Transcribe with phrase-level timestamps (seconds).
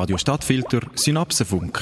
[0.00, 1.78] Radio Stadtfilter Synapsenfunk.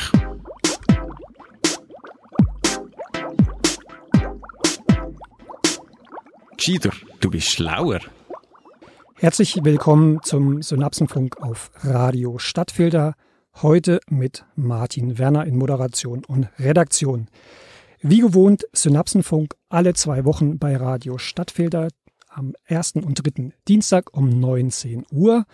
[6.56, 8.00] Gescheiter, du bist schlauer.
[9.14, 13.14] Herzlich willkommen zum Synapsenfunk auf Radio Stadtfilter.
[13.62, 17.28] Heute mit Martin Werner in Moderation und Redaktion.
[18.00, 21.86] Wie gewohnt, Synapsenfunk alle zwei Wochen bei Radio Stadtfilter
[22.26, 25.44] am ersten und dritten Dienstag um 19 Uhr.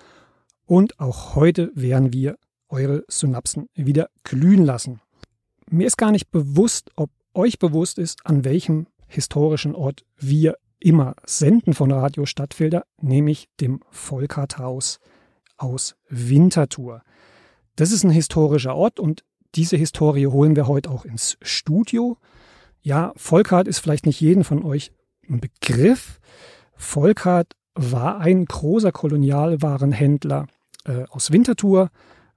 [0.65, 2.38] Und auch heute werden wir
[2.74, 5.01] eure Synapsen wieder glühen lassen.
[5.70, 11.15] Mir ist gar nicht bewusst, ob euch bewusst ist, an welchem historischen Ort wir immer
[11.24, 14.98] senden von Radio Stadtfilter, nämlich dem Volkart-Haus
[15.56, 17.02] aus Winterthur.
[17.77, 22.18] Das ist ein historischer Ort und diese Historie holen wir heute auch ins Studio.
[22.82, 24.91] Ja, Volkart ist vielleicht nicht jeden von euch
[25.29, 26.20] ein Begriff.
[26.77, 30.48] Volkart war ein großer Kolonialwarenhändler
[30.84, 31.90] äh, aus Winterthur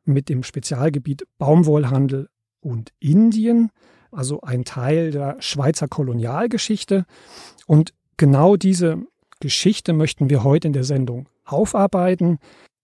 [0.08, 2.30] mit dem Spezialgebiet Baumwollhandel
[2.62, 3.72] und Indien,
[4.12, 7.06] also ein Teil der Schweizer Kolonialgeschichte.
[7.66, 8.98] Und genau diese
[9.40, 12.40] Geschichte möchten wir heute in der Sendung aufarbeiten.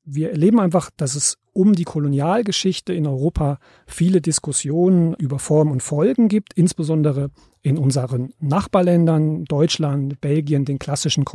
[0.06, 5.82] Wir erleben einfach, dass es um die Kolonialgeschichte in Europa viele Diskussionen über Form und
[5.82, 7.30] Folgen gibt, insbesondere
[7.62, 11.26] in unseren Nachbarländern, Deutschland, Belgien, den klassischen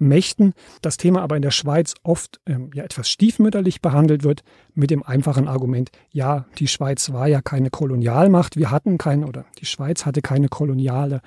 [0.00, 0.54] Kolonialmächten.
[0.82, 4.42] Das Thema aber in der Schweiz oft ähm, ja etwas stiefmütterlich behandelt wird,
[4.74, 9.44] mit dem einfachen Argument, ja, die Schweiz war ja keine Kolonialmacht, wir hatten keine, oder
[9.60, 11.20] die Schweiz hatte keine koloniale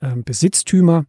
[0.00, 1.06] äh, Besitztümer.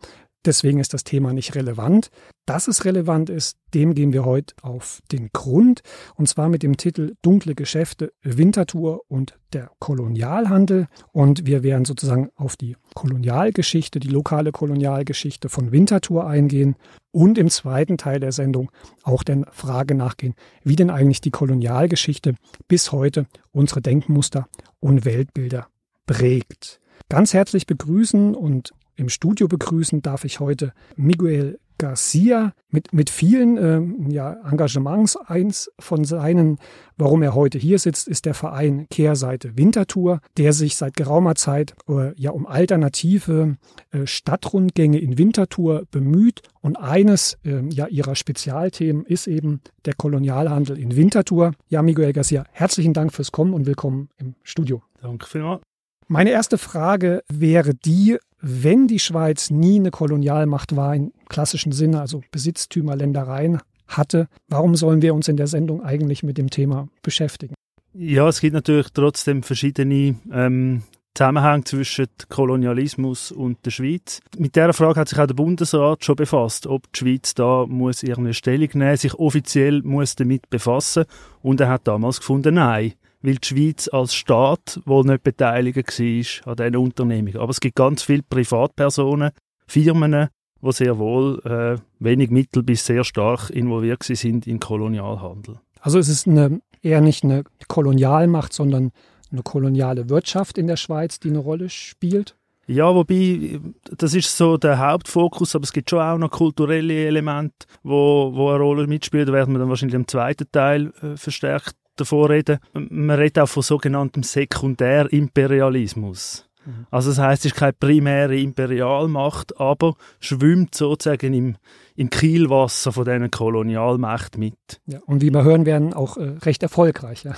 [0.48, 2.10] Deswegen ist das Thema nicht relevant.
[2.46, 5.82] Dass es relevant ist, dem gehen wir heute auf den Grund.
[6.16, 10.88] Und zwar mit dem Titel Dunkle Geschäfte, Winterthur und der Kolonialhandel.
[11.12, 16.78] Und wir werden sozusagen auf die Kolonialgeschichte, die lokale Kolonialgeschichte von Winterthur eingehen.
[17.12, 18.72] Und im zweiten Teil der Sendung
[19.04, 22.36] auch der Frage nachgehen, wie denn eigentlich die Kolonialgeschichte
[22.70, 24.48] bis heute unsere Denkmuster
[24.80, 25.68] und Weltbilder
[26.06, 26.80] prägt.
[27.10, 33.58] Ganz herzlich begrüßen und im Studio begrüßen darf ich heute Miguel Garcia mit, mit vielen
[33.58, 35.16] äh, ja, Engagements.
[35.16, 36.58] Eins von seinen,
[36.98, 41.76] warum er heute hier sitzt, ist der Verein Kehrseite Winterthur, der sich seit geraumer Zeit
[41.88, 43.58] äh, ja um alternative
[43.92, 46.42] äh, Stadtrundgänge in Winterthur bemüht.
[46.62, 51.52] Und eines äh, ja, ihrer Spezialthemen ist eben der Kolonialhandel in Winterthur.
[51.70, 54.82] Ja, Miguel Garcia, herzlichen Dank fürs Kommen und willkommen im Studio.
[55.02, 55.62] Danke vielmals.
[56.10, 62.00] Meine erste Frage wäre die, wenn die Schweiz nie eine Kolonialmacht war im klassischen Sinne,
[62.00, 66.88] also Besitztümer, Ländereien hatte, warum sollen wir uns in der Sendung eigentlich mit dem Thema
[67.02, 67.56] beschäftigen?
[67.94, 74.22] Ja, es gibt natürlich trotzdem verschiedene ähm, Zusammenhänge zwischen Kolonialismus und der Schweiz.
[74.38, 78.04] Mit dieser Frage hat sich auch der Bundesrat schon befasst, ob die Schweiz da muss
[78.04, 81.06] irgendeine Stellung nehmen, sich offiziell muss damit befassen
[81.42, 86.52] und er hat damals gefunden, nein weil die Schweiz als Staat wohl nicht beteiligt war
[86.52, 87.38] an diesen Unternehmungen.
[87.38, 89.32] Aber es gibt ganz viele Privatpersonen,
[89.68, 90.30] Firmen,
[90.62, 95.60] die sehr wohl äh, wenig Mittel bis sehr stark involviert sind in Kolonialhandel.
[95.82, 98.92] Also es ist eine, eher nicht eine Kolonialmacht, sondern
[99.32, 102.36] eine koloniale Wirtschaft in der Schweiz, die eine Rolle spielt?
[102.70, 103.62] Ja, wobei,
[103.98, 108.50] das ist so der Hauptfokus, aber es gibt schon auch noch kulturelle Elemente, wo, wo
[108.50, 109.26] eine Rolle mitspielen.
[109.26, 112.60] Da werden wir dann wahrscheinlich im zweiten Teil äh, verstärkt davon reden.
[112.74, 116.48] Man redet auch von sogenanntem Sekundärimperialismus.
[116.68, 116.86] Mhm.
[116.92, 121.56] Also das heißt, es ist keine primäre Imperialmacht, aber schwimmt sozusagen im,
[121.96, 124.82] im Kielwasser von diesen Kolonialmächten mit.
[124.86, 127.24] Ja, und wie wir hören werden, auch äh, recht erfolgreich.
[127.24, 127.36] Ja.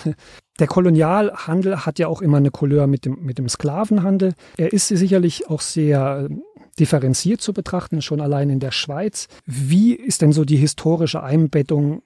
[0.60, 4.34] Der Kolonialhandel hat ja auch immer eine Couleur mit dem, mit dem Sklavenhandel.
[4.58, 6.36] Er ist sicherlich auch sehr äh,
[6.80, 9.28] differenziert zu betrachten, schon allein in der Schweiz.
[9.46, 12.02] Wie ist denn so die historische Einbettung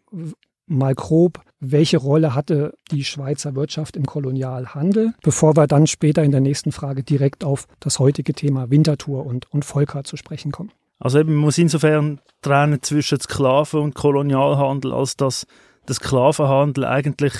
[0.65, 6.31] mal grob, welche Rolle hatte die Schweizer Wirtschaft im Kolonialhandel, bevor wir dann später in
[6.31, 10.71] der nächsten Frage direkt auf das heutige Thema Winterthur und, und Volker zu sprechen kommen.
[10.99, 15.47] Also eben, man muss insofern trennen zwischen Sklaven und Kolonialhandel, als dass
[15.87, 17.33] der Sklavenhandel eigentlich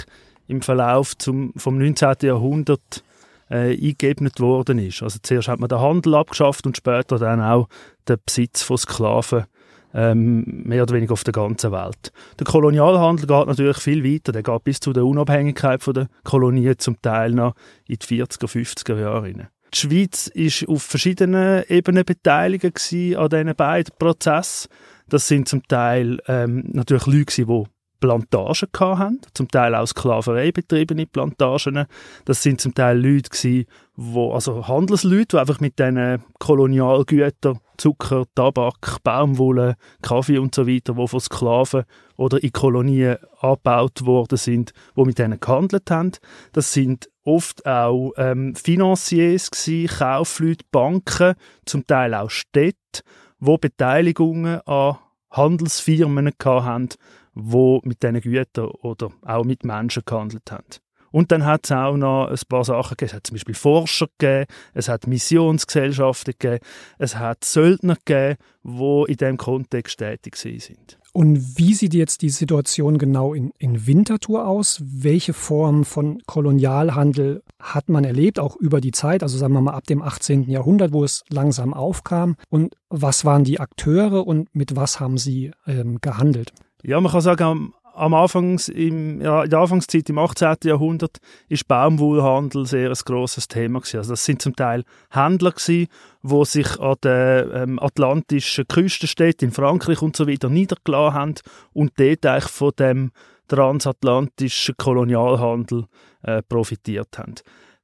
[0.47, 2.15] im Verlauf zum, vom 19.
[2.23, 3.03] Jahrhundert
[3.49, 5.03] äh, eingeebnet worden ist.
[5.03, 7.67] Also zuerst hat man den Handel abgeschafft und später dann auch
[8.07, 9.45] den Besitz von Sklaven
[9.93, 12.11] ähm, mehr oder weniger auf der ganzen Welt.
[12.39, 17.01] Der Kolonialhandel geht natürlich viel weiter, der geht bis zu der Unabhängigkeit der Kolonien zum
[17.01, 17.53] Teil noch
[17.87, 19.47] in die 40er, 50er Jahre rein.
[19.73, 24.69] Die Schweiz ist auf verschiedenen Ebenen beteiligt an diesen beiden Prozessen.
[25.09, 27.63] Das sind zum Teil ähm, natürlich Leute, die
[27.99, 31.85] Plantagen hatten, zum Teil auch Sklaverei betriebene Plantagen.
[32.25, 33.65] Das sind zum Teil Leute, die,
[33.97, 41.07] also Handelsleute, die einfach mit diesen Kolonialgütern Zucker, Tabak, Baumwolle, Kaffee und so weiter, wo
[41.07, 41.83] von Sklaven
[42.17, 46.11] oder in Kolonien abgebaut worden sind, wo mit denen gehandelt haben.
[46.51, 51.35] Das sind oft auch ähm, Financiers gewesen, Kaufleute, Banken,
[51.65, 53.01] zum Teil auch Städte,
[53.39, 54.97] wo Beteiligungen an
[55.31, 56.89] Handelsfirmen hatten,
[57.33, 60.82] wo mit diesen Gütern oder auch mit Menschen gehandelt haben.
[61.13, 63.09] Und dann hat es auch noch ein paar Sachen gegeben.
[63.09, 66.65] Es hat zum Beispiel Forscher gegeben, es hat Missionsgesellschaften gegeben,
[66.97, 70.97] es hat Söldner gegeben, die in diesem Kontext tätig sind.
[71.15, 74.81] Und wie sieht jetzt die Situation genau in, in Winterthur aus?
[74.83, 79.75] Welche Form von Kolonialhandel hat man erlebt, auch über die Zeit, also sagen wir mal
[79.75, 80.49] ab dem 18.
[80.49, 82.35] Jahrhundert, wo es langsam aufkam?
[82.49, 86.51] Und was waren die Akteure und mit was haben sie ähm, gehandelt?
[86.81, 90.55] Ja, man kann sagen, am Anfangs im, ja, in der Anfangszeit im 18.
[90.63, 91.17] Jahrhundert
[91.47, 93.97] ist Baumwollhandel sehr ein grosses Thema gewesen.
[93.97, 95.87] Also das sind zum Teil Händler gewesen,
[96.21, 101.35] wo sich an den ähm, atlantischen Küstenstädten in Frankreich und so weiter niedergelassen haben
[101.73, 103.11] und dort von dem
[103.47, 105.85] transatlantischen Kolonialhandel
[106.23, 107.35] äh, profitiert haben.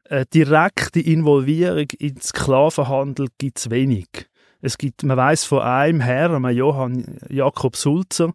[0.06, 4.08] Äh, direkte Involvierung in den Sklavenhandel gibt es wenig.
[4.62, 8.34] Es gibt, man weiß von einem Herrn, Johann Jakob Sulzer,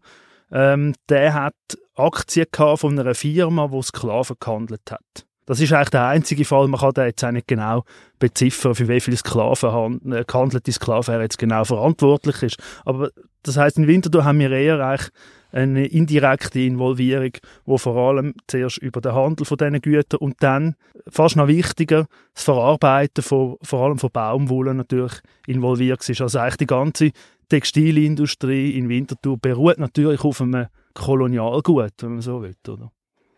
[0.55, 1.55] ähm, der hat
[1.97, 5.27] Aktien von einer Firma, die Sklaven gehandelt hat.
[5.47, 7.85] Das ist eigentlich der einzige Fall, man kann da jetzt auch nicht genau
[8.19, 12.57] beziffern, für wie viele Sklaven äh, gehandelte Sklaven er jetzt genau verantwortlich ist.
[12.87, 13.11] Aber
[13.43, 15.11] das heißt, in Winterthur haben wir eher eigentlich
[15.53, 17.31] eine indirekte Involvierung,
[17.65, 20.75] wo vor allem zuerst über den Handel von diesen Gütern und dann,
[21.09, 26.21] fast noch wichtiger, das Verarbeiten von, vor allem von Baumwolle natürlich involviert ist.
[26.21, 27.11] Also eigentlich die ganze
[27.49, 32.55] Textilindustrie in Winterthur beruht natürlich auf einem Kolonialgut, wenn man so will.
[32.69, 32.91] Oder?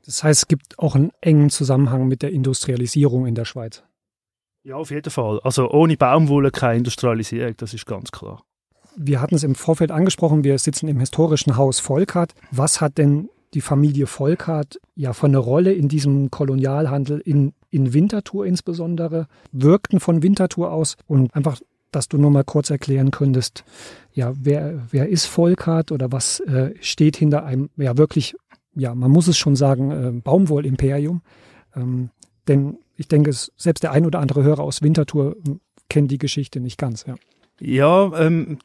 [0.05, 3.83] Das heißt, es gibt auch einen engen Zusammenhang mit der Industrialisierung in der Schweiz.
[4.63, 5.41] Ja, auf jeden Fall.
[5.43, 8.43] Also ohne Baumwolle keine Industrialisierung, das ist ganz klar.
[8.97, 12.35] Wir hatten es im Vorfeld angesprochen, wir sitzen im historischen Haus Volkart.
[12.51, 17.93] Was hat denn die Familie Volkart ja von einer Rolle in diesem Kolonialhandel in, in
[17.93, 23.65] Winterthur insbesondere, wirkten von Winterthur aus und einfach dass du nur mal kurz erklären könntest,
[24.13, 28.35] ja, wer, wer ist Volkart oder was äh, steht hinter einem, ja, wirklich,
[28.75, 31.23] ja, man muss es schon sagen, äh, Baumwollimperium.
[31.75, 32.11] Ähm,
[32.49, 36.61] denn ich denke, selbst der ein oder andere Hörer aus Winterthur hm, kennt die Geschichte
[36.61, 37.15] nicht ganz, ja.
[37.59, 38.59] Ja, ähm,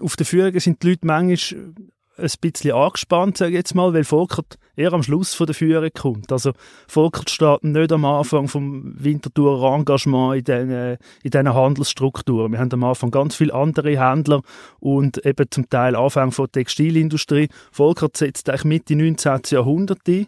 [0.00, 1.74] auf der Führung sind die Leute manchmal
[2.18, 5.90] ein bisschen angespannt, sage ich jetzt mal, weil Volkert eher am Schluss von der Führung
[5.94, 6.30] kommt.
[6.32, 6.52] Also
[6.86, 12.52] Volkert steht nicht am Anfang vom Winterthurer Engagement in diesen, in diesen Handelsstrukturen.
[12.52, 14.42] Wir haben am Anfang ganz viele andere Händler
[14.80, 17.48] und eben zum Teil Anfang von der Textilindustrie.
[17.70, 19.40] Volkert setzt eigentlich Mitte 19.
[19.50, 20.26] Jahrhundert ein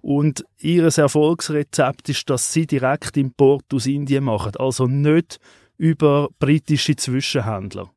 [0.00, 5.38] und ihr Erfolgsrezept ist, dass sie direkt Import aus Indien machen, also nicht
[5.78, 7.90] über britische Zwischenhändler.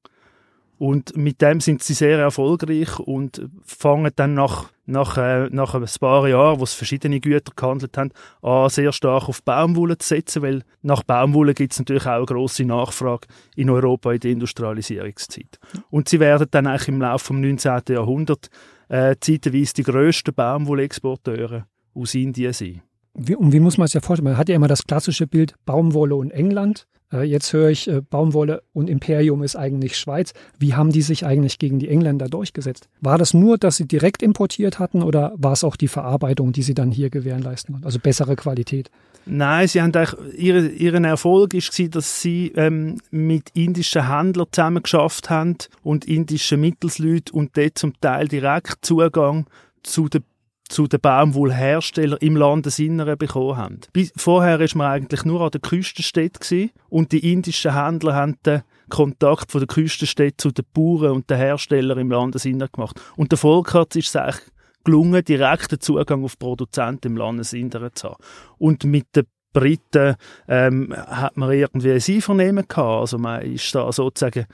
[0.80, 5.86] Und mit dem sind sie sehr erfolgreich und fangen dann nach, nach, äh, nach ein
[6.00, 8.12] paar Jahren, wo es verschiedene Güter gehandelt haben,
[8.42, 12.26] an, sehr stark auf Baumwolle zu setzen, weil nach Baumwolle gibt es natürlich auch eine
[12.26, 13.28] grosse Nachfrage
[13.58, 15.60] in Europa in der Industrialisierungszeit.
[15.90, 17.82] Und sie werden dann eigentlich im Laufe des 19.
[17.90, 18.50] Jahrhunderts
[18.88, 22.82] äh, zeitweise die grössten Baumwollexporteure aus Indien sein.
[23.22, 24.32] Wie, und wie muss man es ja vorstellen?
[24.32, 26.88] Man hat ja immer das klassische Bild Baumwolle und England.
[27.12, 30.34] Äh, jetzt höre ich, äh, Baumwolle und Imperium ist eigentlich Schweiz.
[30.58, 32.88] Wie haben die sich eigentlich gegen die Engländer durchgesetzt?
[33.02, 36.64] War das nur, dass sie direkt importiert hatten oder war es auch die Verarbeitung, die
[36.64, 37.86] sie dann hier gewährleisten konnten?
[37.86, 38.90] Also bessere Qualität?
[39.26, 39.92] Nein, sie haben
[40.38, 46.62] ihre, ihren Erfolg war, dass sie ähm, mit indischen Händlern zusammen geschafft haben und indischen
[46.62, 49.46] Mittelsleuten und dort zum Teil direkt Zugang
[49.84, 50.24] zu den
[50.70, 53.80] zu den Baumwollherstellern im Landesinneren bekommen haben.
[53.92, 58.62] Bis, vorher ist man eigentlich nur an der Küstenstädte und die indischen Händler haben den
[58.90, 63.00] Kontakt von der Küstenstädte zu den Bauern und den Herstellern im Landesinneren gemacht.
[63.18, 64.46] Und der Volkart ist es eigentlich
[64.84, 68.24] gelungen, direkten Zugang auf Produzenten im Landesinneren zu haben.
[68.58, 70.16] Und mit den Briten
[70.48, 73.02] ähm, hat man irgendwie ein Einvernehmen gehabt.
[73.02, 74.46] Also man ist da sozusagen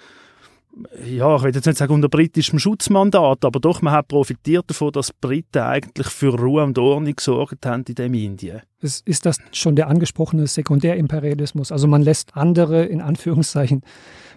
[1.05, 4.91] ja, ich will jetzt nicht sagen unter britischem Schutzmandat, aber doch, man hat profitiert davon,
[4.91, 8.61] dass Briten eigentlich für Ruhe und Ordnung gesorgt haben in dem Indien.
[8.81, 11.71] Ist, ist das schon der angesprochene Sekundärimperialismus?
[11.71, 13.81] Also man lässt andere, in Anführungszeichen,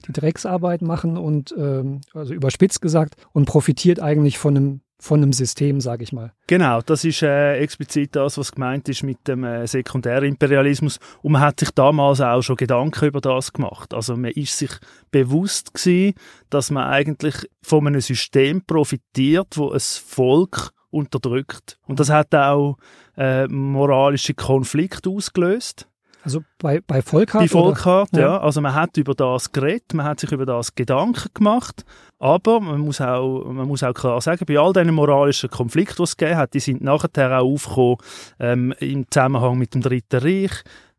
[0.06, 5.32] die Drecksarbeit machen und, ähm, also überspitzt gesagt, und profitiert eigentlich von einem von einem
[5.32, 6.32] System, sage ich mal.
[6.46, 10.98] Genau, das ist äh, explizit das, was gemeint ist mit dem äh, Sekundärimperialismus.
[11.22, 13.94] Und man hat sich damals auch schon Gedanken über das gemacht.
[13.94, 14.72] Also man ist sich
[15.10, 16.14] bewusst gewesen,
[16.50, 21.78] dass man eigentlich von einem System profitiert, wo es Volk unterdrückt.
[21.86, 22.76] Und das hat auch
[23.16, 25.86] äh, moralische Konflikte ausgelöst.
[26.28, 27.40] Also bei, bei Volkart?
[27.40, 28.20] Bei Volkart, ja.
[28.20, 28.40] ja.
[28.40, 31.86] Also man hat über das geredet, man hat sich über das Gedanken gemacht,
[32.18, 36.02] aber man muss auch, man muss auch klar sagen, bei all diesen moralischen Konflikten, die
[36.02, 37.96] es gegeben hat, die sind nachher auch aufgekommen
[38.40, 40.52] ähm, im Zusammenhang mit dem Dritten Reich,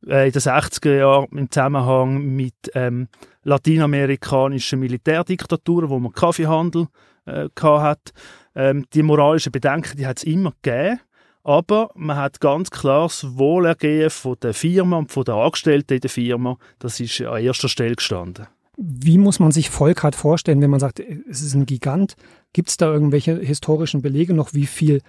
[0.08, 3.08] äh, in den 60er Jahren im Zusammenhang mit ähm,
[3.44, 6.88] lateinamerikanischen Militärdiktaturen, wo man Kaffeehandel
[7.28, 8.14] äh, hat.
[8.56, 11.00] Ähm, die moralischen Bedenken, die hat es immer gegeben.
[11.50, 16.00] Aber man hat ganz klar das Wohlergehen von der Firma und von der Angestellten in
[16.01, 18.46] der Firma, das ist an erster Stelle gestanden.
[18.77, 22.18] Wie muss man sich Volkart vorstellen, wenn man sagt, es ist ein Gigant?
[22.53, 25.01] Gibt es da irgendwelche historischen Belege noch, wie viel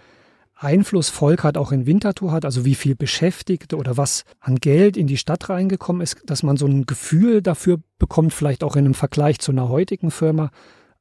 [0.55, 5.09] Einfluss Volkart auch in Winterthur hat, also wie viel Beschäftigte oder was an Geld in
[5.09, 8.95] die Stadt reingekommen ist, dass man so ein Gefühl dafür bekommt, vielleicht auch in einem
[8.95, 10.51] Vergleich zu einer heutigen Firma,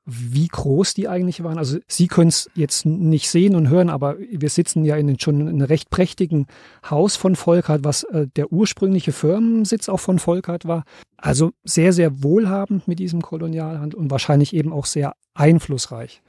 [0.09, 1.57] wie groß die eigentlich waren.
[1.57, 5.41] Also Sie können es jetzt nicht sehen und hören, aber wir sitzen ja in schon
[5.41, 6.47] einem recht prächtigen
[6.89, 10.83] Haus von Volkart, was äh, der ursprüngliche Firmensitz auch von Volkart war.
[11.17, 16.21] Also sehr, sehr wohlhabend mit diesem Kolonialhandel und wahrscheinlich eben auch sehr einflussreich.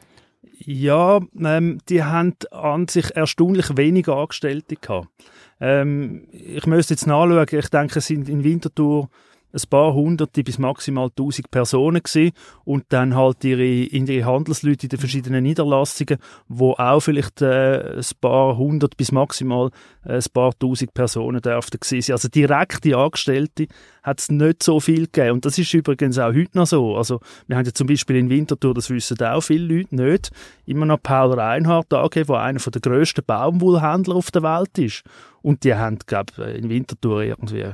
[0.59, 5.09] Ja, ähm, die haben an sich erstaunlich wenige Angestellte gehabt.
[5.61, 9.09] Ähm, ich müsste jetzt nachschauen, ich denke, es sind in Winterthur
[9.52, 12.33] ein paar hunderte bis maximal tausend Personen gewesen
[12.64, 18.04] und dann halt ihre, ihre Handelsleute in den verschiedenen Niederlassungen, wo auch vielleicht äh, ein
[18.21, 19.71] paar hundert bis maximal
[20.04, 22.14] äh, ein paar tausend Personen dürften gewesen sein.
[22.14, 23.66] Also direkte Angestellte
[24.02, 26.97] hat es nicht so viel gegeben und das ist übrigens auch heute noch so.
[26.97, 30.30] Also wir haben ja zum Beispiel in Winterthur, das wissen auch viele Leute nicht,
[30.66, 35.02] immer noch Paul Reinhardt angegeben, der einer der grössten Baumwollhändler auf der Welt ist.
[35.42, 37.73] Und die haben, glaube in Winterthur irgendwie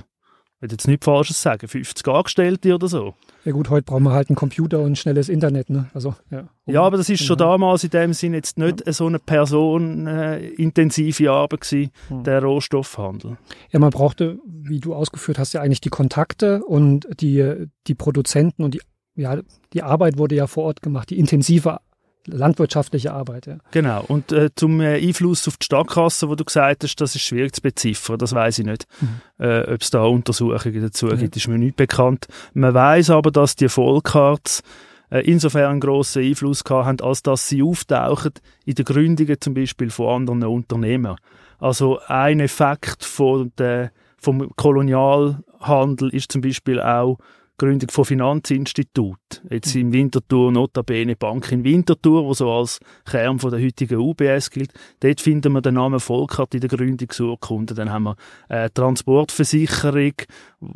[0.61, 3.15] will jetzt nichts Falsches sagen, 50 Angestellte oder so.
[3.45, 5.71] Ja gut, heute brauchen wir halt einen Computer und schnelles Internet.
[5.71, 5.89] Ne?
[5.95, 6.49] Also, ja.
[6.67, 7.53] ja, aber das ist schon genau.
[7.53, 8.93] damals in dem Sinn jetzt nicht ja.
[8.93, 12.25] so eine personintensive äh, Arbeit gewesen, hm.
[12.25, 13.37] der Rohstoffhandel.
[13.71, 18.65] Ja, man brauchte, wie du ausgeführt hast, ja eigentlich die Kontakte und die, die Produzenten
[18.65, 18.81] und die,
[19.15, 19.39] ja,
[19.73, 21.79] die Arbeit wurde ja vor Ort gemacht, die intensive
[22.27, 23.47] landwirtschaftliche Arbeit.
[23.47, 23.59] Ja.
[23.71, 24.05] Genau.
[24.09, 27.55] Und äh, zum äh, Einfluss auf die Stadtkasse, wo du gesagt hast, das ist schwierig
[27.55, 28.87] zu beziffern, das weiß ich nicht.
[29.01, 29.45] Mhm.
[29.45, 31.19] Äh, Ob es da Untersuchungen dazu mhm.
[31.19, 32.27] gibt, ist mir nicht bekannt.
[32.55, 34.63] Man weiß aber, dass die Vollcards
[35.11, 38.33] äh, insofern einen grossen Einfluss gehabt haben, als dass sie auftauchen
[38.65, 41.17] in den Gründungen zum Beispiel von anderen Unternehmen.
[41.59, 47.19] Also ein Effekt von der, vom Kolonialhandel ist zum Beispiel auch
[47.59, 49.43] Gründung von Finanzinstitut.
[49.49, 54.51] Jetzt im Winterthur, notabene Bank in Winterthur, wo so als Kern von der heutigen UBS
[54.51, 54.75] gilt.
[55.01, 57.73] Dort finden wir den Namen Volkart in der Gründungsurkunde.
[57.73, 58.17] Dann haben wir
[58.51, 60.13] äh, Transportversicherung,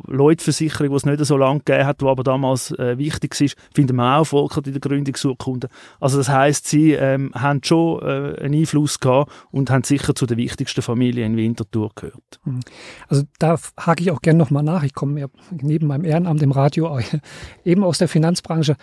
[0.07, 3.97] Leutversicherung, die es nicht so lange gegeben hat, die aber damals äh, wichtig ist, finden
[3.97, 5.69] wir auch Volkart in der Gründungsurkunde.
[6.01, 10.25] Also das heißt, sie ähm, haben schon äh, einen Einfluss gehabt und haben sicher zu
[10.25, 12.41] den wichtigsten Familien in Winterthur gehört.
[12.45, 12.61] Mhm.
[13.09, 14.83] Also da hake ich auch gerne nochmal nach.
[14.83, 17.01] Ich komme ja neben meinem Ehrenamt im Rat Radio,
[17.65, 18.77] eben aus der Finanzbranche.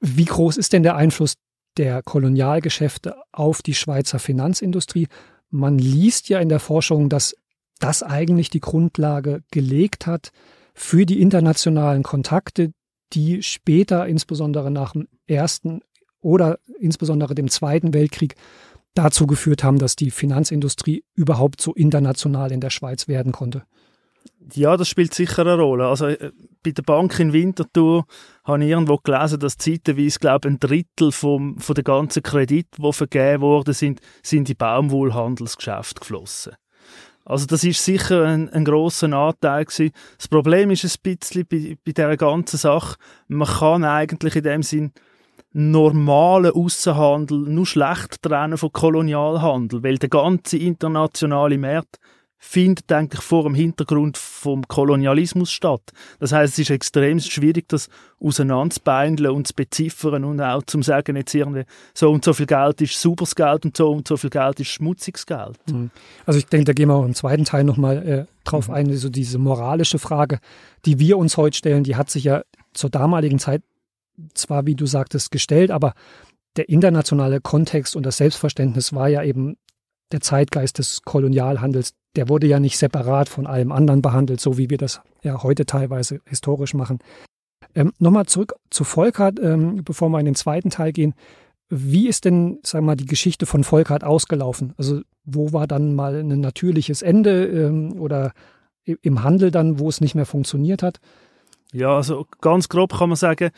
[0.00, 1.34] Wie groß ist denn der Einfluss
[1.76, 5.08] der Kolonialgeschäfte auf die Schweizer Finanzindustrie?
[5.50, 7.34] Man liest ja in der Forschung, dass
[7.80, 10.30] das eigentlich die Grundlage gelegt hat
[10.74, 12.72] für die internationalen Kontakte,
[13.12, 15.80] die später, insbesondere nach dem Ersten
[16.20, 18.34] oder insbesondere dem Zweiten Weltkrieg,
[18.94, 23.64] dazu geführt haben, dass die Finanzindustrie überhaupt so international in der Schweiz werden konnte.
[24.52, 25.86] Ja, das spielt sicher eine Rolle.
[25.86, 28.04] Also äh, bei der Bank in Winterthur
[28.44, 32.92] habe ich irgendwo gelesen, dass zeitweise, glaube ein Drittel vom, von der ganzen Kredit, die
[32.92, 36.54] vergeben worden sind, sind in Baumwollhandelsgeschäft geflossen.
[37.24, 39.92] Also das ist sicher ein, ein grosser Anteil gewesen.
[40.18, 42.96] Das Problem ist ein bisschen bei, bei dieser ganzen Sache,
[43.28, 44.92] man kann eigentlich in dem Sinn
[45.52, 51.98] normalen Außenhandel nur schlecht trennen von Kolonialhandel, weil der ganze internationale Markt
[52.46, 55.80] findet eigentlich vor dem Hintergrund vom Kolonialismus statt.
[56.20, 57.88] Das heißt, es ist extrem schwierig, das
[58.20, 62.82] auseinanderzubeindeln und zu beziffern und auch zu sagen, jetzt irgendwie, so und so viel Geld
[62.82, 65.58] ist sauberes Geld und so und so viel Geld ist schmutziges Geld.
[65.68, 65.90] Mhm.
[66.26, 68.74] Also ich denke, da gehen wir auch im zweiten Teil nochmal äh, drauf mhm.
[68.74, 70.38] ein, so diese moralische Frage,
[70.84, 72.42] die wir uns heute stellen, die hat sich ja
[72.74, 73.62] zur damaligen Zeit
[74.34, 75.94] zwar, wie du sagtest, gestellt, aber
[76.56, 79.56] der internationale Kontext und das Selbstverständnis war ja eben
[80.12, 84.70] der Zeitgeist des Kolonialhandels, der wurde ja nicht separat von allem anderen behandelt, so wie
[84.70, 86.98] wir das ja heute teilweise historisch machen.
[87.74, 91.14] Ähm, Nochmal zurück zu Volkart, ähm, bevor wir in den zweiten Teil gehen.
[91.70, 94.74] Wie ist denn, sagen wir mal, die Geschichte von Volkart ausgelaufen?
[94.76, 98.32] Also wo war dann mal ein natürliches Ende ähm, oder
[98.84, 101.00] im Handel dann, wo es nicht mehr funktioniert hat?
[101.72, 103.50] Ja, also ganz grob kann man sagen,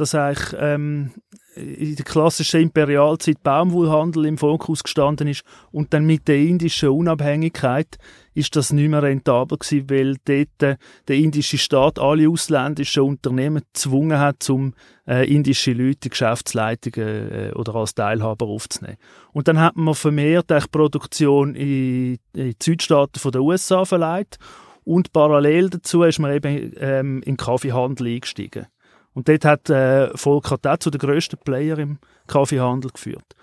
[0.00, 1.12] dass eigentlich ähm,
[1.56, 7.98] in der klassischen Imperialzeit Baumwollhandel im Fokus gestanden ist und dann mit der indischen Unabhängigkeit
[8.34, 10.76] ist das nicht mehr rentabel gewesen, weil dort äh,
[11.08, 14.74] der indische Staat alle ausländischen Unternehmen gezwungen hat, zum
[15.08, 18.98] äh, indische Leute Geschäftsleitungen äh, oder als Teilhaber aufzunehmen.
[19.32, 24.38] Und dann hat man vermehrt die Produktion in, in die Südstaaten der USA verleiht
[24.84, 28.68] und parallel dazu ist man eben ähm, in den Kaffeehandel eingestiegen.
[29.18, 31.98] Und dort hat äh, Volker auch zu den grössten Player im
[32.28, 33.34] Kaffeehandel geführt.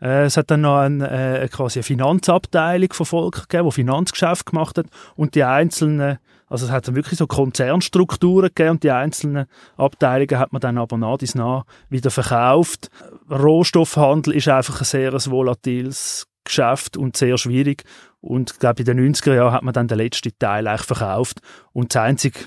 [0.00, 4.46] Äh, es hat dann noch eine, äh, quasi eine Finanzabteilung von Volker gegeben, die Finanzgeschäft
[4.46, 8.92] gemacht hat und die einzelnen, also es hat dann wirklich so Konzernstrukturen gegeben und die
[8.92, 12.88] einzelnen Abteilungen hat man dann aber nach dies nach wieder verkauft.
[13.28, 17.82] Rohstoffhandel ist einfach ein sehr volatiles Geschäft und sehr schwierig
[18.20, 21.40] und ich glaube in den 90er Jahren hat man dann den letzten Teil eigentlich verkauft
[21.72, 22.38] und das einzige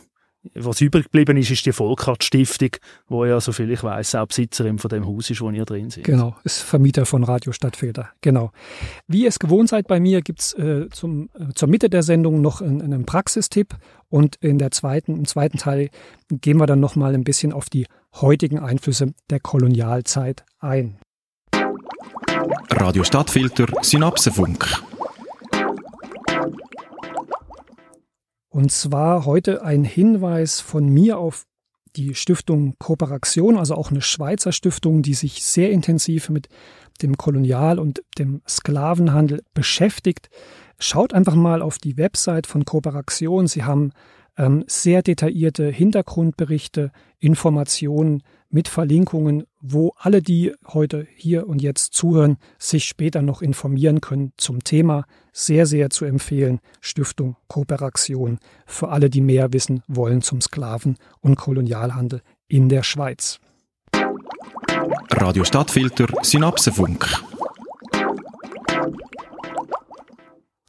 [0.53, 2.71] was übrig geblieben ist, ist die Volkart Stiftung,
[3.07, 5.89] wo ja, so viel ich weiß, auch Besitzerin von dem Haus ist, wo ihr drin
[5.89, 6.05] seid.
[6.05, 8.09] Genau, ist Vermieter von Radio Stadtfilter.
[8.21, 8.51] Genau.
[9.07, 12.41] Wie ihr es gewohnt seid bei mir, gibt's äh, zum, äh, zur Mitte der Sendung
[12.41, 13.75] noch einen, einen Praxistipp
[14.07, 15.89] und in der zweiten, im zweiten Teil
[16.29, 20.97] gehen wir dann nochmal ein bisschen auf die heutigen Einflüsse der Kolonialzeit ein.
[22.71, 24.65] Radio Stadtfilter Synapsenfunk.
[28.59, 31.45] Und zwar heute ein Hinweis von mir auf
[31.95, 36.49] die Stiftung Kooperation, also auch eine Schweizer Stiftung, die sich sehr intensiv mit
[37.01, 40.29] dem Kolonial- und dem Sklavenhandel beschäftigt.
[40.77, 43.47] Schaut einfach mal auf die Website von Kooperation.
[43.47, 43.93] Sie haben
[44.37, 52.37] ähm, sehr detaillierte Hintergrundberichte, Informationen mit Verlinkungen, wo alle, die heute hier und jetzt zuhören,
[52.57, 55.05] sich später noch informieren können zum Thema.
[55.31, 56.59] Sehr, sehr zu empfehlen.
[56.81, 63.39] Stiftung Kooperation für alle, die mehr wissen wollen zum Sklaven- und Kolonialhandel in der Schweiz.
[65.11, 67.07] Radio Stadtfilter Synapsenfunk.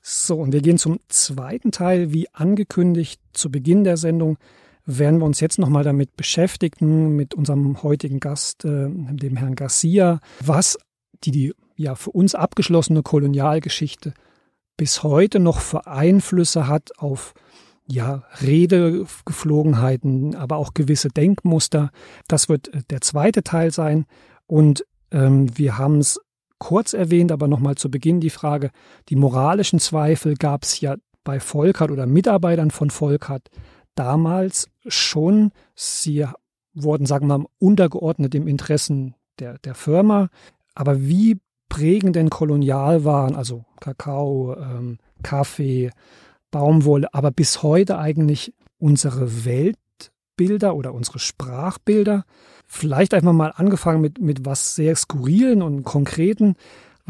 [0.03, 2.13] So, und wir gehen zum zweiten Teil.
[2.13, 4.39] Wie angekündigt zu Beginn der Sendung
[4.87, 10.21] werden wir uns jetzt nochmal damit beschäftigen, mit unserem heutigen Gast, äh, dem Herrn Garcia,
[10.41, 10.79] was
[11.25, 14.15] die, die ja für uns abgeschlossene Kolonialgeschichte
[14.77, 17.35] bis heute noch für Einflüsse hat auf
[17.87, 21.91] ja, Redegeflogenheiten, aber auch gewisse Denkmuster.
[22.29, 24.07] Das wird äh, der zweite Teil sein.
[24.47, 26.21] Und ähm, wir haben es
[26.59, 28.71] kurz erwähnt, aber nochmal zu Beginn die Frage,
[29.09, 33.51] die moralischen Zweifel gab es ja bei Volkert oder Mitarbeitern von Volkert
[33.95, 35.53] damals schon.
[35.75, 36.27] Sie
[36.75, 40.29] wurden, sagen wir mal, untergeordnet im Interessen der, der Firma.
[40.75, 45.91] Aber wie prägend denn Kolonialwaren, also Kakao, ähm, Kaffee,
[46.51, 52.25] Baumwolle, aber bis heute eigentlich unsere Weltbilder oder unsere Sprachbilder?
[52.67, 56.57] Vielleicht einfach mal angefangen mit, mit was sehr Skurrilen und Konkreten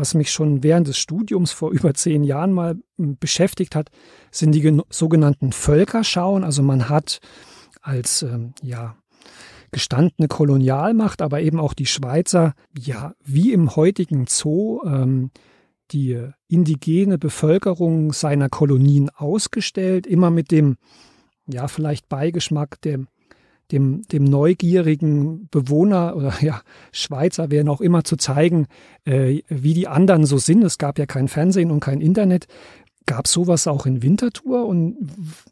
[0.00, 3.90] was mich schon während des Studiums vor über zehn Jahren mal hm, beschäftigt hat,
[4.30, 6.42] sind die sogenannten Völkerschauen.
[6.42, 7.20] Also man hat
[7.82, 8.96] als ähm, ja
[9.70, 15.30] gestandene Kolonialmacht, aber eben auch die Schweizer, ja wie im heutigen Zoo ähm,
[15.92, 20.76] die indigene Bevölkerung seiner Kolonien ausgestellt, immer mit dem
[21.46, 23.00] ja vielleicht Beigeschmack der
[23.72, 26.60] dem, dem neugierigen Bewohner oder ja,
[26.92, 28.66] Schweizer, wer auch immer, zu zeigen,
[29.04, 30.62] äh, wie die anderen so sind.
[30.64, 32.46] Es gab ja kein Fernsehen und kein Internet.
[33.06, 34.66] Gab es sowas auch in Winterthur?
[34.66, 34.96] Und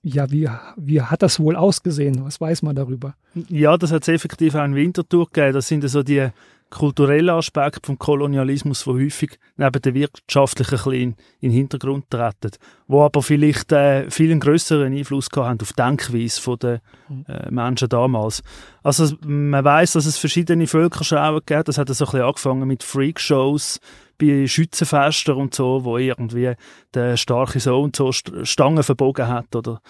[0.02, 2.24] ja, wie, wie hat das wohl ausgesehen?
[2.24, 3.14] Was weiß man darüber?
[3.48, 5.54] Ja, das hat es effektiv auch in Winterthur gegeben.
[5.54, 6.28] Das sind so die
[6.70, 12.50] kulturelle Aspekt vom Kolonialismus, wo häufig neben der wirtschaftlichen ein in, in den Hintergrund treten,
[12.86, 17.24] wo aber vielleicht äh, viel größeren Einfluss haben auf die Denkweise der mhm.
[17.26, 18.42] äh, Menschen damals.
[18.82, 21.68] Also man weiß, dass es verschiedene Völkerschauen gibt.
[21.68, 23.80] Das hat so ein bisschen angefangen mit Freakshows
[24.18, 26.54] bei Schützenfesten und so, wo irgendwie
[26.92, 29.80] der starke Sohn so Stangen verbogen hat oder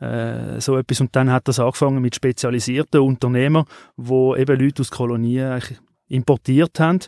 [0.00, 1.00] äh, so etwas.
[1.00, 3.64] Und dann hat das angefangen mit spezialisierten Unternehmern,
[3.96, 5.60] wo eben Leute aus Kolonien
[6.08, 7.00] importiert haben.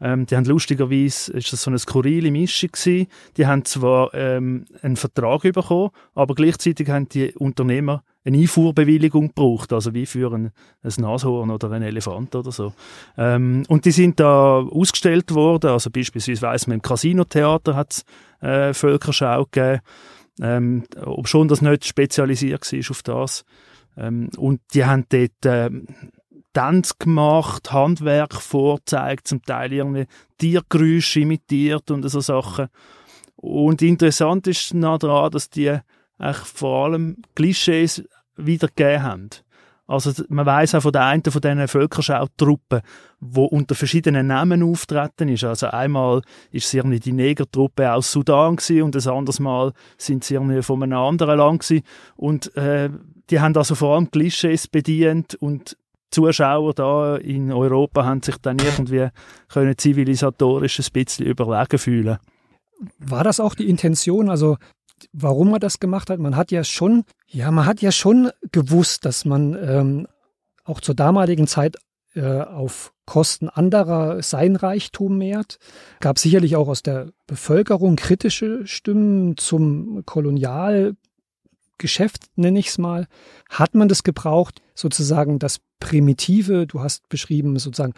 [0.00, 3.06] Ähm, die haben lustigerweise, ist das so eine skurrile Mischung gewesen.
[3.36, 9.72] Die haben zwar ähm, einen Vertrag bekommen, aber gleichzeitig haben die Unternehmer eine Einfuhrbewilligung gebraucht,
[9.72, 12.72] also wie für ein, ein Nashorn oder ein Elefant oder so.
[13.16, 18.04] Ähm, und die sind da ausgestellt worden, also beispielsweise weiss man, im Casino-Theater hat es
[18.46, 19.80] äh, Völkerschau gegeben,
[20.42, 23.44] ähm, ob schon das nicht spezialisiert war auf das.
[23.96, 25.70] Ähm, und die haben dort äh,
[26.52, 30.06] Tanz gemacht, Handwerk vorzeigt, zum Teil irgendwie
[30.38, 32.68] Tiergeräusche imitiert und so Sachen.
[33.36, 35.78] Und interessant ist noch daran, dass die
[36.44, 38.04] vor allem Klischees
[38.36, 39.30] wiedergegeben haben.
[39.86, 42.80] Also man weiß auch von der einen von diesen Völkerschautruppen,
[43.18, 45.42] wo unter verschiedenen Namen auftreten ist.
[45.42, 50.22] Also einmal ist es irgendwie die Negertruppe aus Sudan gewesen, und ein anderes Mal sind
[50.22, 51.84] sie irgendwie von einem anderen Land gewesen.
[52.16, 52.88] und äh,
[53.30, 55.76] die haben also vor allem Klischees bedient und
[56.10, 59.08] Zuschauer da in Europa haben sich dann irgendwie
[59.48, 62.18] können zivilisatorisch ein bisschen überlegen fühlen.
[62.98, 64.30] War das auch die Intention?
[64.30, 64.56] Also
[65.12, 66.18] warum man das gemacht hat?
[66.18, 70.06] Man hat ja schon, ja, man hat ja schon gewusst, dass man ähm,
[70.64, 71.76] auch zur damaligen Zeit
[72.14, 75.58] äh, auf Kosten anderer sein Reichtum mehrt.
[76.00, 80.94] Gab sicherlich auch aus der Bevölkerung kritische Stimmen zum Kolonial
[81.80, 83.08] Geschäft, nenne ich es mal,
[83.48, 87.94] hat man das gebraucht, sozusagen das Primitive, du hast beschrieben, sozusagen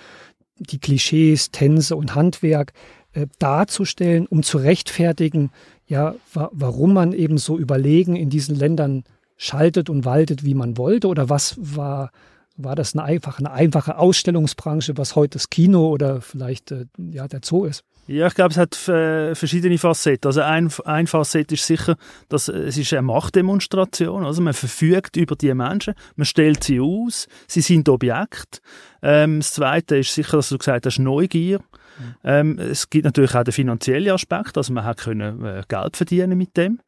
[0.58, 2.72] die Klischees, Tänze und Handwerk
[3.12, 5.50] äh, darzustellen, um zu rechtfertigen,
[5.86, 9.04] ja, wa warum man eben so überlegen in diesen Ländern
[9.36, 12.10] schaltet und waltet, wie man wollte, oder was war
[12.56, 17.26] war das eine, einfach, eine einfache Ausstellungsbranche, was heute das Kino oder vielleicht äh, ja,
[17.26, 17.84] der Zoo ist?
[18.06, 20.26] Ja, ich glaube, es hat äh, verschiedene Facetten.
[20.26, 21.96] Also ein, ein Facet ist sicher,
[22.28, 24.24] dass äh, es ist eine Machtdemonstration.
[24.24, 28.60] Also man verfügt über die Menschen, man stellt sie aus, sie sind Objekt.
[29.02, 31.58] Ähm, das Zweite ist sicher, dass du gesagt hast, Neugier.
[31.58, 32.14] Mhm.
[32.24, 36.36] Ähm, es gibt natürlich auch den finanziellen Aspekt, also man hat können äh, Geld verdienen
[36.36, 36.80] mit dem.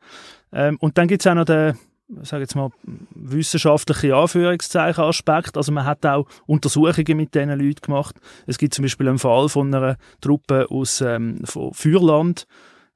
[0.52, 1.78] Ähm, und dann gibt es auch noch den
[2.22, 2.70] sage jetzt mal,
[3.14, 5.56] wissenschaftliche Anführungszeichen Aspekt.
[5.56, 8.16] Also man hat auch Untersuchungen mit diesen Leuten gemacht.
[8.46, 12.46] Es gibt zum Beispiel einen Fall von einer Truppe aus ähm, von Fürland,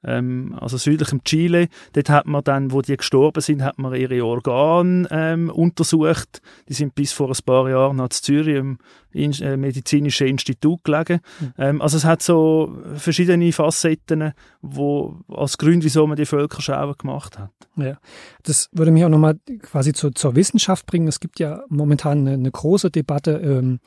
[0.03, 1.67] ähm, also südlichem Chile.
[1.93, 6.41] Dort hat man dann, wo die gestorben sind, hat man ihre Organe ähm, untersucht.
[6.67, 8.77] Die sind bis vor ein paar Jahren nach Zürich im
[9.11, 11.19] in, äh, medizinischen Institut gelegen.
[11.39, 11.53] Mhm.
[11.57, 17.39] Ähm, also es hat so verschiedene Facetten, wo als Grund, wieso man die Völkerschau gemacht
[17.39, 17.51] hat.
[17.75, 17.97] Ja,
[18.43, 21.07] das würde mich auch nochmal quasi zur, zur Wissenschaft bringen.
[21.07, 23.79] Es gibt ja momentan eine, eine große Debatte ähm,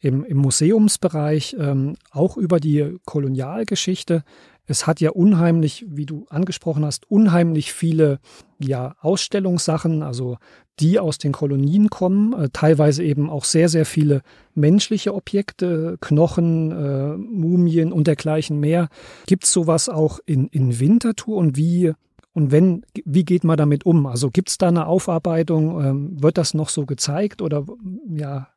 [0.00, 4.22] im, im Museumsbereich, ähm, auch über die Kolonialgeschichte.
[4.66, 8.18] Es hat ja unheimlich, wie du angesprochen hast, unheimlich viele
[8.58, 10.38] ja, Ausstellungssachen, also
[10.80, 14.22] die aus den Kolonien kommen, äh, teilweise eben auch sehr, sehr viele
[14.54, 18.88] menschliche Objekte, Knochen, äh, Mumien und dergleichen mehr.
[19.26, 21.92] Gibt es sowas auch in, in Winterthur und wie
[22.34, 24.06] und wenn, wie geht man damit um?
[24.06, 25.80] Also gibt es da eine Aufarbeitung?
[25.80, 27.64] Ähm, wird das noch so gezeigt oder
[28.08, 28.48] ja,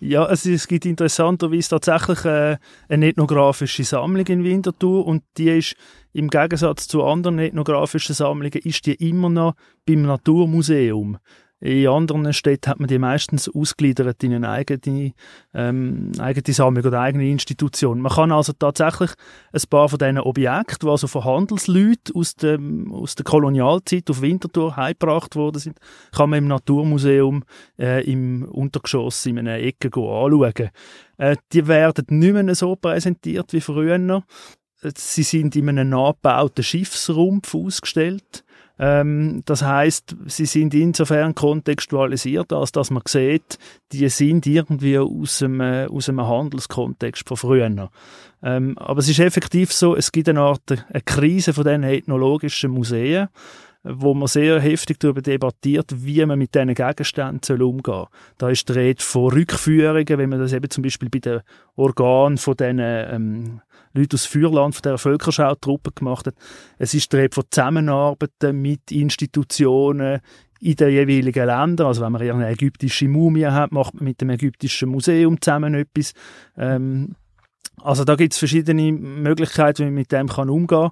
[0.00, 5.76] ja, es, es gibt interessanterweise tatsächlich äh, eine ethnografische Sammlung in Winterthur und die ist
[6.12, 9.54] im Gegensatz zu anderen ethnografischen Sammlungen ist die immer noch
[9.86, 11.18] beim Naturmuseum.
[11.60, 15.12] In anderen Städten hat man die meistens ausgliedert in eine eigene,
[15.54, 18.00] ähm, eigene Sammlung oder eigene Institution.
[18.00, 19.12] Man kann also tatsächlich
[19.52, 24.20] ein paar von diesen Objekten, die also von Handelsleuten aus, dem, aus der Kolonialzeit auf
[24.20, 25.78] Winterthur heimgebracht worden sind,
[26.12, 27.42] kann man im Naturmuseum
[27.78, 30.70] äh, im Untergeschoss in einer Ecke anschauen.
[31.16, 34.22] Äh, die werden nicht mehr so präsentiert wie früher.
[34.94, 38.44] Sie sind in einem nachgebauten Schiffsrumpf ausgestellt.
[38.78, 43.58] Ähm, das heißt, sie sind insofern kontextualisiert, als dass man sieht,
[43.92, 47.90] die sind irgendwie aus einem, äh, aus einem Handelskontext von früher.
[48.42, 52.70] Ähm, aber es ist effektiv so, es gibt eine Art eine Krise von diesen ethnologischen
[52.70, 53.28] Museen
[53.88, 58.06] wo man sehr heftig darüber debattiert, wie man mit diesen Gegenständen umgehen soll.
[58.38, 61.40] Da ist die Rede von Rückführungen, wenn man das eben zum Beispiel bei den
[61.76, 63.60] Organen von diesen ähm,
[63.92, 66.34] Leute aus Feuerland, von der Völkerschautruppe gemacht hat.
[66.78, 70.20] Es ist die von Zusammenarbeiten mit Institutionen
[70.60, 71.86] in den jeweiligen Ländern.
[71.86, 76.12] Also wenn man eine ägyptische Mumie hat, macht man mit dem ägyptischen Museum zusammen etwas.
[76.56, 77.14] Ähm,
[77.82, 80.90] also da gibt es verschiedene Möglichkeiten, wie man mit dem kann umgehen kann.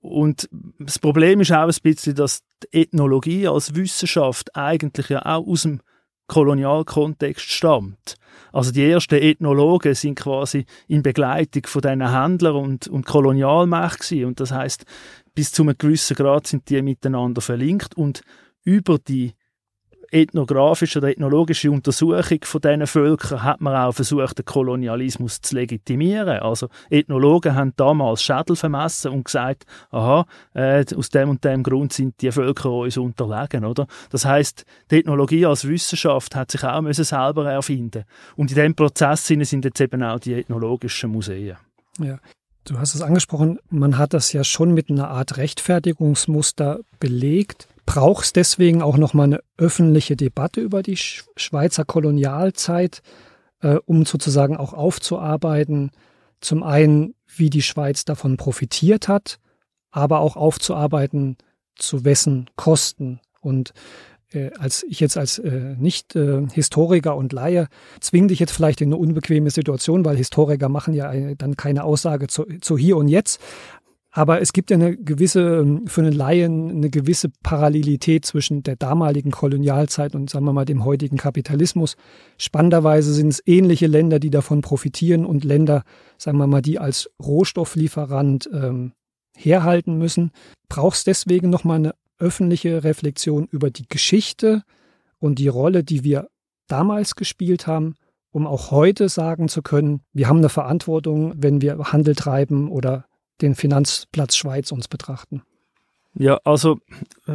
[0.00, 5.46] Und das Problem ist auch ein bisschen, dass die Ethnologie als Wissenschaft eigentlich ja auch
[5.46, 5.80] aus dem
[6.28, 8.16] Kolonialkontext stammt.
[8.52, 14.40] Also die ersten Ethnologen sind quasi in Begleitung von diesen Händlern und, und Kolonialmächten und
[14.40, 14.84] das heißt
[15.34, 18.22] bis zu einem gewissen Grad sind die miteinander verlinkt und
[18.64, 19.34] über die
[20.10, 26.40] ethnografische oder ethnologische Untersuchung von diesen Völkern hat man auch versucht, den Kolonialismus zu legitimieren.
[26.40, 31.92] Also Ethnologen haben damals Schädel vermessen und gesagt, aha, äh, aus dem und dem Grund
[31.92, 33.86] sind die Völker uns unterlegen, oder?
[34.10, 38.04] Das heißt, die Ethnologie als Wissenschaft hat sich auch müssen selber erfinden.
[38.36, 41.56] Und in dem Prozess sind jetzt eben auch die ethnologischen Museen.
[41.98, 42.18] Ja.
[42.68, 48.26] Du hast es angesprochen, man hat das ja schon mit einer Art Rechtfertigungsmuster belegt braucht
[48.26, 53.00] es deswegen auch nochmal eine öffentliche Debatte über die Schweizer Kolonialzeit,
[53.62, 55.90] äh, um sozusagen auch aufzuarbeiten,
[56.42, 59.38] zum einen, wie die Schweiz davon profitiert hat,
[59.90, 61.38] aber auch aufzuarbeiten,
[61.76, 63.20] zu wessen Kosten.
[63.40, 63.72] Und
[64.32, 67.68] äh, als ich jetzt als äh, Nicht-Historiker äh, und Laie
[68.00, 71.84] zwinge dich jetzt vielleicht in eine unbequeme Situation, weil Historiker machen ja eine, dann keine
[71.84, 73.40] Aussage zu, zu hier und jetzt.
[74.10, 78.76] Aber es gibt ja eine gewisse, ähm, für einen Laien, eine gewisse Parallelität zwischen der
[78.76, 81.96] damaligen Kolonialzeit und, sagen wir mal, dem heutigen Kapitalismus.
[82.38, 85.84] Spannenderweise sind es ähnliche Länder, die davon profitieren und Länder,
[86.16, 88.92] sagen wir mal, die als Rohstofflieferant ähm,
[89.36, 90.32] herhalten müssen.
[90.68, 94.62] Brauchst deswegen nochmal eine öffentliche Reflexion über die Geschichte
[95.18, 96.28] und die Rolle, die wir
[96.66, 97.94] damals gespielt haben,
[98.30, 103.06] um auch heute sagen zu können, wir haben eine Verantwortung, wenn wir Handel treiben oder
[103.40, 105.42] den Finanzplatz Schweiz uns betrachten.
[106.14, 106.78] Ja, also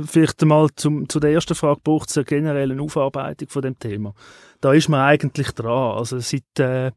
[0.05, 4.13] vielleicht mal zum, zu der ersten Frage braucht es eine generelle Aufarbeitung von dem Thema.
[4.59, 5.97] Da ist man eigentlich dran.
[5.97, 6.91] Also seit äh,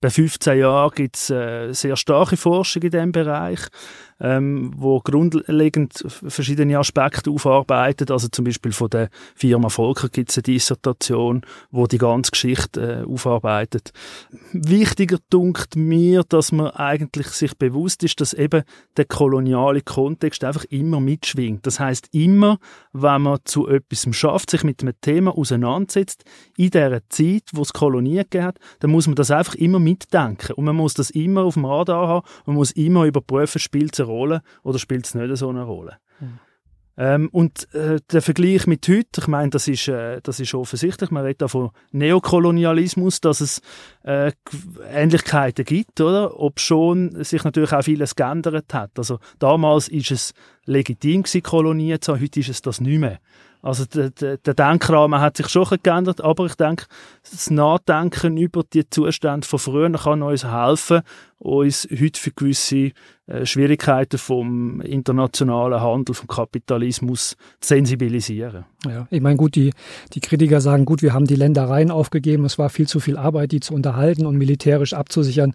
[0.00, 3.60] bei 15 Jahren gibt es äh, sehr starke Forschung in diesem Bereich
[4.24, 8.10] ähm, wo grundlegend verschiedene Aspekte aufarbeitet.
[8.10, 13.04] Also zum Beispiel von der Firma Volker gibt es eine Dissertation, wo die ganze Geschichte
[13.06, 13.92] äh, aufarbeitet.
[14.52, 18.62] Wichtiger dunkt mir, dass man eigentlich sich bewusst ist, dass eben
[18.96, 21.66] der koloniale Kontext einfach immer mitschwingt.
[21.66, 22.58] Das heißt immer,
[22.92, 26.24] wenn man zu etwas schafft, sich mit einem Thema auseinandersetzt,
[26.56, 30.64] in der Zeit, wo es Kolonien hat, dann muss man das einfach immer mitdenken und
[30.64, 34.08] man muss das immer auf dem Radar haben man muss immer überprüfen, spielt es eine
[34.14, 35.98] Rolle oder spielt es nicht so eine Rolle.
[36.20, 36.38] Mhm.
[36.96, 41.10] Ähm, und äh, der Vergleich mit heute, ich meine, das ist, äh, das ist offensichtlich,
[41.10, 43.60] man redet da von Neokolonialismus, dass es
[44.04, 44.30] äh,
[44.92, 46.38] Ähnlichkeiten gibt, oder?
[46.38, 48.92] Ob schon sich natürlich auch vieles geändert hat.
[48.96, 50.34] Also damals ist es
[50.66, 53.18] legitim gewesen, Kolonien zu haben, heute ist es das nicht mehr.
[53.60, 56.84] Also der, der, der Denkrahmen hat sich schon geändert, aber ich denke,
[57.28, 61.00] das Nachdenken über die Zustände von früher kann uns helfen,
[61.38, 62.92] uns heute für gewisse
[63.26, 68.66] äh, Schwierigkeiten vom internationalen Handel, vom Kapitalismus zu sensibilisieren.
[68.86, 69.72] Ja, ich meine, gut, die,
[70.12, 73.52] die Kritiker sagen, gut, wir haben die Ländereien aufgegeben, es war viel zu viel Arbeit,
[73.52, 75.54] die zu unterhalten und militärisch abzusichern.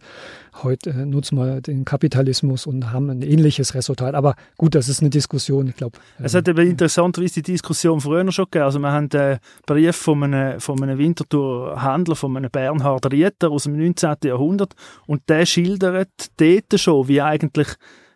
[0.63, 4.15] Heute äh, nutzen wir den Kapitalismus und haben ein ähnliches Resultat.
[4.15, 5.99] Aber gut, das ist eine Diskussion, ich glaube.
[6.17, 8.65] Es hat aber interessanterweise die Diskussion früher schon gegeben.
[8.65, 13.63] Also wir haben den Brief von einem, von einem Winterthur-Händler, von einem Bernhard Rieter aus
[13.63, 14.15] dem 19.
[14.23, 14.73] Jahrhundert
[15.05, 17.58] und der schildert dort schon, wie eigentlich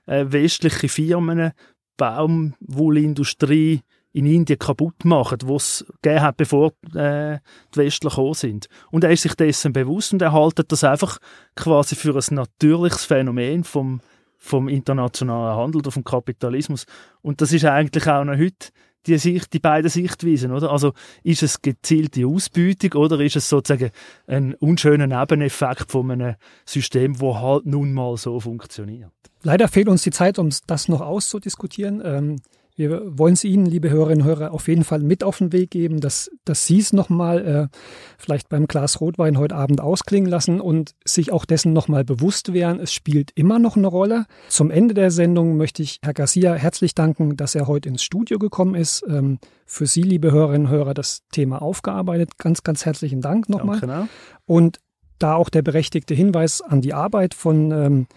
[0.05, 1.51] äh, westliche Firmen
[1.97, 3.81] Baumwollindustrie
[4.13, 7.39] in Indien kaputt machen, was es gegeben hat, bevor äh,
[7.73, 8.67] die Westler gekommen sind.
[8.91, 11.17] Und er ist sich dessen bewusst und er haltet das einfach
[11.55, 14.01] quasi für ein natürliches Phänomen vom,
[14.37, 16.85] vom internationalen Handel oder vom Kapitalismus.
[17.21, 18.69] Und das ist eigentlich auch noch heute
[19.07, 20.71] die, Sicht, die beiden Sichtweisen, oder?
[20.71, 23.91] Also ist es gezielte Ausbeutung oder ist es sozusagen
[24.27, 29.11] ein unschöner Nebeneffekt von einem System, wo halt nun mal so funktioniert?
[29.43, 32.01] Leider fehlt uns die Zeit, um das noch auszudiskutieren.
[32.03, 32.41] Ähm
[32.75, 35.69] wir wollen es Ihnen, liebe Hörerinnen und Hörer, auf jeden Fall mit auf den Weg
[35.69, 37.77] geben, dass, dass Sie es nochmal äh,
[38.17, 42.79] vielleicht beim Glas Rotwein heute Abend ausklingen lassen und sich auch dessen nochmal bewusst wären.
[42.79, 44.25] Es spielt immer noch eine Rolle.
[44.49, 48.39] Zum Ende der Sendung möchte ich Herr Garcia herzlich danken, dass er heute ins Studio
[48.39, 49.05] gekommen ist.
[49.07, 52.39] Ähm, für Sie, liebe Hörerinnen und Hörer, das Thema aufgearbeitet.
[52.39, 53.79] Ganz, ganz herzlichen Dank nochmal.
[53.81, 54.07] Genau.
[54.45, 54.79] Und
[55.19, 58.07] da auch der berechtigte Hinweis an die Arbeit von ähm,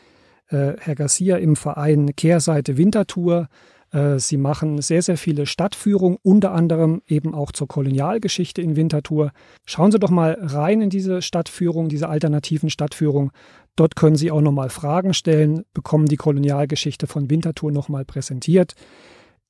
[0.49, 3.49] äh, Herr Garcia im Verein Kehrseite Wintertour.
[3.93, 9.33] Äh, sie machen sehr, sehr viele Stadtführungen, unter anderem eben auch zur Kolonialgeschichte in Winterthur.
[9.65, 13.33] Schauen Sie doch mal rein in diese Stadtführung, diese alternativen Stadtführung.
[13.77, 18.75] Dort können Sie auch nochmal Fragen stellen, bekommen die Kolonialgeschichte von Winterthur nochmal präsentiert.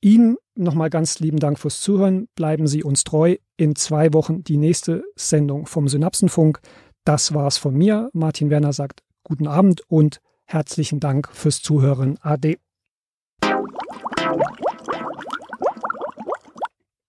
[0.01, 2.29] Ihnen nochmal ganz lieben Dank fürs Zuhören.
[2.35, 3.37] Bleiben Sie uns treu.
[3.57, 6.61] In zwei Wochen die nächste Sendung vom Synapsenfunk.
[7.05, 8.11] Das war's von mir.
[8.13, 12.19] Martin Werner sagt guten Abend und Herzlichen Dank fürs Zuhören.
[12.23, 12.59] Ade.